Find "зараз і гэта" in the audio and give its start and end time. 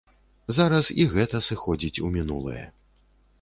0.57-1.43